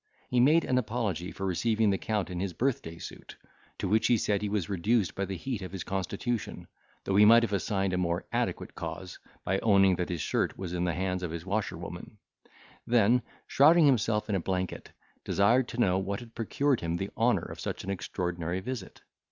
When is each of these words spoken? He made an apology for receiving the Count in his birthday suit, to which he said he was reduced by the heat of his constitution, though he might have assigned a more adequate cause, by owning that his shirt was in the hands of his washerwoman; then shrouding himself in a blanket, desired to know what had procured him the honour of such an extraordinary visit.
He 0.29 0.39
made 0.39 0.65
an 0.65 0.79
apology 0.79 1.31
for 1.31 1.45
receiving 1.45 1.91
the 1.91 1.97
Count 1.99 2.31
in 2.31 2.39
his 2.39 2.53
birthday 2.53 2.97
suit, 2.97 3.35
to 3.77 3.87
which 3.87 4.07
he 4.07 4.17
said 4.17 4.41
he 4.41 4.49
was 4.49 4.67
reduced 4.67 5.13
by 5.13 5.25
the 5.25 5.37
heat 5.37 5.61
of 5.61 5.71
his 5.71 5.83
constitution, 5.83 6.65
though 7.03 7.15
he 7.15 7.23
might 7.23 7.43
have 7.43 7.53
assigned 7.53 7.93
a 7.93 7.99
more 7.99 8.25
adequate 8.31 8.73
cause, 8.73 9.19
by 9.43 9.59
owning 9.59 9.97
that 9.97 10.09
his 10.09 10.19
shirt 10.19 10.57
was 10.57 10.73
in 10.73 10.85
the 10.85 10.95
hands 10.95 11.21
of 11.21 11.29
his 11.29 11.45
washerwoman; 11.45 12.17
then 12.87 13.21
shrouding 13.45 13.85
himself 13.85 14.27
in 14.27 14.33
a 14.33 14.39
blanket, 14.39 14.89
desired 15.23 15.67
to 15.67 15.77
know 15.79 15.99
what 15.99 16.19
had 16.19 16.33
procured 16.33 16.79
him 16.81 16.95
the 16.97 17.11
honour 17.15 17.43
of 17.45 17.59
such 17.59 17.83
an 17.83 17.91
extraordinary 17.91 18.59
visit. 18.59 19.03